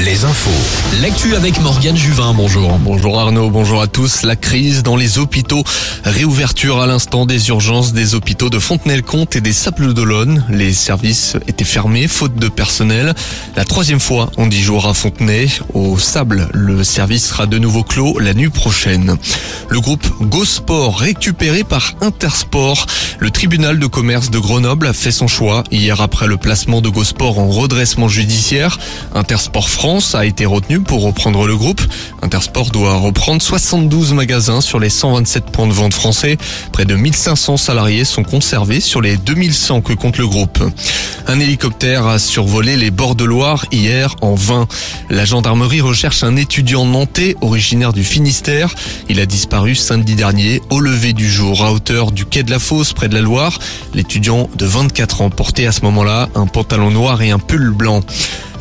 Les 0.00 0.24
infos. 0.24 0.50
L'actu 1.02 1.36
avec 1.36 1.60
Morgane 1.60 1.96
Juvin, 1.96 2.34
bonjour. 2.34 2.78
Bonjour 2.80 3.20
Arnaud, 3.20 3.48
bonjour 3.48 3.80
à 3.80 3.86
tous. 3.86 4.22
La 4.24 4.34
crise 4.34 4.82
dans 4.82 4.96
les 4.96 5.18
hôpitaux. 5.18 5.62
Réouverture 6.04 6.80
à 6.80 6.86
l'instant 6.86 7.26
des 7.26 7.48
urgences 7.48 7.92
des 7.92 8.16
hôpitaux 8.16 8.50
de 8.50 8.58
Fontenay-le-Comte 8.58 9.36
et 9.36 9.40
des 9.40 9.52
Sables 9.52 9.94
d'Olonne. 9.94 10.44
Les 10.50 10.72
services 10.72 11.36
étaient 11.46 11.64
fermés, 11.64 12.08
faute 12.08 12.34
de 12.34 12.48
personnel. 12.48 13.14
La 13.54 13.64
troisième 13.64 14.00
fois 14.00 14.32
en 14.36 14.48
dix 14.48 14.62
jours 14.62 14.88
à 14.88 14.94
Fontenay. 14.94 15.46
Au 15.74 15.96
Sable, 15.96 16.48
le 16.52 16.82
service 16.82 17.28
sera 17.28 17.46
de 17.46 17.58
nouveau 17.58 17.84
clos 17.84 18.18
la 18.18 18.34
nuit 18.34 18.50
prochaine. 18.50 19.16
Le 19.68 19.80
groupe 19.80 20.08
GoSport 20.22 20.98
récupéré 20.98 21.62
par 21.62 21.92
Intersport. 22.00 22.86
Le 23.20 23.30
tribunal 23.30 23.78
de 23.78 23.86
commerce 23.86 24.30
de 24.30 24.40
Grenoble 24.40 24.88
a 24.88 24.92
fait 24.92 25.12
son 25.12 25.28
choix 25.28 25.62
hier 25.70 26.00
après 26.00 26.26
le 26.26 26.36
placement 26.36 26.80
de 26.80 26.88
GoSport 26.88 27.38
en 27.38 27.48
redressement 27.48 28.08
judiciaire. 28.08 28.76
Intersport 29.20 29.68
France 29.68 30.14
a 30.14 30.24
été 30.24 30.46
retenu 30.46 30.80
pour 30.80 31.02
reprendre 31.02 31.46
le 31.46 31.54
groupe. 31.54 31.82
Intersport 32.22 32.70
doit 32.70 32.96
reprendre 32.96 33.42
72 33.42 34.14
magasins 34.14 34.62
sur 34.62 34.80
les 34.80 34.88
127 34.88 35.50
points 35.50 35.66
de 35.66 35.74
vente 35.74 35.92
français. 35.92 36.38
Près 36.72 36.86
de 36.86 36.94
1500 36.94 37.58
salariés 37.58 38.06
sont 38.06 38.22
conservés 38.22 38.80
sur 38.80 39.02
les 39.02 39.18
2100 39.18 39.82
que 39.82 39.92
compte 39.92 40.16
le 40.16 40.26
groupe. 40.26 40.58
Un 41.26 41.38
hélicoptère 41.38 42.06
a 42.06 42.18
survolé 42.18 42.78
les 42.78 42.90
bords 42.90 43.14
de 43.14 43.24
Loire 43.24 43.66
hier 43.70 44.16
en 44.22 44.34
vain. 44.34 44.66
La 45.10 45.26
gendarmerie 45.26 45.82
recherche 45.82 46.24
un 46.24 46.36
étudiant 46.36 46.86
nantais 46.86 47.36
originaire 47.42 47.92
du 47.92 48.04
Finistère. 48.04 48.74
Il 49.10 49.20
a 49.20 49.26
disparu 49.26 49.74
samedi 49.74 50.14
dernier 50.14 50.62
au 50.70 50.80
lever 50.80 51.12
du 51.12 51.30
jour 51.30 51.62
à 51.62 51.72
hauteur 51.72 52.10
du 52.10 52.24
quai 52.24 52.42
de 52.42 52.50
la 52.50 52.58
Fosse 52.58 52.94
près 52.94 53.08
de 53.08 53.14
la 53.14 53.20
Loire. 53.20 53.58
L'étudiant 53.92 54.48
de 54.56 54.64
24 54.64 55.20
ans 55.20 55.30
portait 55.30 55.66
à 55.66 55.72
ce 55.72 55.82
moment-là 55.82 56.30
un 56.34 56.46
pantalon 56.46 56.90
noir 56.90 57.20
et 57.20 57.30
un 57.30 57.38
pull 57.38 57.68
blanc. 57.70 58.00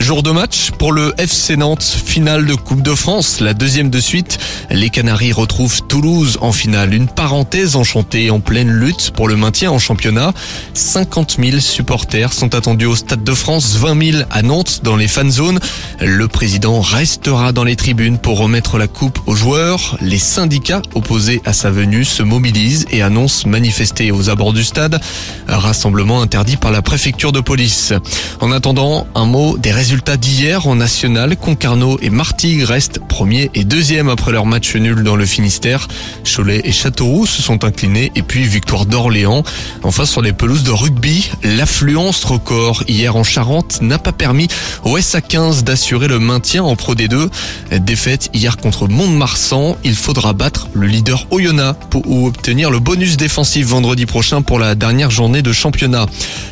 Jour 0.00 0.22
de 0.22 0.30
match 0.30 0.70
pour 0.78 0.92
le 0.92 1.12
FC 1.18 1.56
Nantes, 1.56 1.82
finale 1.82 2.46
de 2.46 2.54
Coupe 2.54 2.82
de 2.82 2.94
France, 2.94 3.40
la 3.40 3.52
deuxième 3.52 3.90
de 3.90 3.98
suite. 3.98 4.38
Les 4.70 4.90
Canaries 4.90 5.32
retrouvent 5.32 5.82
Toulouse 5.86 6.38
en 6.40 6.52
finale. 6.52 6.94
Une 6.94 7.08
parenthèse 7.08 7.74
enchantée 7.74 8.30
en 8.30 8.38
pleine 8.38 8.70
lutte 8.70 9.10
pour 9.10 9.28
le 9.28 9.36
maintien 9.36 9.70
en 9.70 9.78
championnat. 9.78 10.32
50 10.72 11.38
000 11.42 11.58
supporters 11.58 12.32
sont 12.32 12.54
attendus 12.54 12.86
au 12.86 12.94
Stade 12.94 13.24
de 13.24 13.34
France, 13.34 13.74
20 13.74 14.12
000 14.12 14.22
à 14.30 14.42
Nantes 14.42 14.80
dans 14.84 14.96
les 14.96 15.08
fan 15.08 15.30
zones. 15.30 15.58
Le 16.00 16.28
président 16.28 16.80
restera 16.80 17.52
dans 17.52 17.64
les 17.64 17.76
tribunes 17.76 18.18
pour 18.18 18.38
remettre 18.38 18.78
la 18.78 18.86
coupe 18.86 19.18
aux 19.26 19.34
joueurs. 19.34 19.98
Les 20.00 20.18
syndicats 20.18 20.82
opposés 20.94 21.42
à 21.44 21.52
sa 21.52 21.70
venue 21.70 22.04
se 22.04 22.22
mobilisent 22.22 22.86
et 22.90 23.02
annoncent 23.02 23.48
manifester 23.48 24.12
aux 24.12 24.30
abords 24.30 24.52
du 24.52 24.64
stade. 24.64 25.00
Rassemblement 25.48 26.22
interdit 26.22 26.56
par 26.56 26.70
la 26.70 26.82
préfecture 26.82 27.32
de 27.32 27.40
police. 27.40 27.92
En 28.40 28.52
attendant, 28.52 29.06
un 29.14 29.26
mot 29.26 29.58
des 29.58 29.72
résultats 29.88 30.18
d'hier 30.18 30.66
en 30.66 30.74
national, 30.74 31.34
Concarneau 31.38 31.98
et 32.02 32.10
Martigues 32.10 32.62
restent 32.62 32.98
premiers 32.98 33.50
et 33.54 33.64
deuxièmes 33.64 34.10
après 34.10 34.32
leur 34.32 34.44
match 34.44 34.76
nul 34.76 35.02
dans 35.02 35.16
le 35.16 35.24
Finistère. 35.24 35.88
Cholet 36.24 36.60
et 36.64 36.72
Châteauroux 36.72 37.24
se 37.24 37.40
sont 37.40 37.64
inclinés 37.64 38.12
et 38.14 38.20
puis 38.20 38.42
victoire 38.42 38.84
d'Orléans. 38.84 39.44
Enfin 39.84 40.04
sur 40.04 40.20
les 40.20 40.34
pelouses 40.34 40.62
de 40.62 40.72
rugby, 40.72 41.30
l'affluence 41.42 42.22
record 42.24 42.84
hier 42.86 43.16
en 43.16 43.24
Charente 43.24 43.80
n'a 43.80 43.98
pas 43.98 44.12
permis 44.12 44.48
au 44.84 44.98
SA15 44.98 45.62
d'assurer 45.62 46.06
le 46.06 46.18
maintien 46.18 46.64
en 46.64 46.76
Pro 46.76 46.94
D2. 46.94 47.30
Défaite 47.80 48.28
hier 48.34 48.58
contre 48.58 48.88
Mont-de-Marsan, 48.88 49.78
il 49.84 49.94
faudra 49.94 50.34
battre 50.34 50.68
le 50.74 50.86
leader 50.86 51.26
Oyonnax 51.30 51.78
pour 51.88 52.02
obtenir 52.24 52.70
le 52.70 52.78
bonus 52.78 53.16
défensif 53.16 53.66
vendredi 53.66 54.04
prochain 54.04 54.42
pour 54.42 54.58
la 54.58 54.74
dernière 54.74 55.10
journée 55.10 55.40
de 55.40 55.52
championnat. 55.52 56.04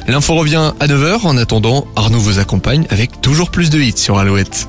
L'info 0.09 0.35
revient 0.37 0.73
à 0.81 0.87
9h. 0.87 1.27
En 1.27 1.37
attendant, 1.37 1.87
Arnaud 1.97 2.21
vous 2.21 2.39
accompagne 2.39 2.87
avec 2.89 3.21
toujours 3.27 3.51
plus 3.51 3.71
de 3.71 3.81
hits 3.81 3.97
sur 3.97 4.19
Alouette. 4.19 4.69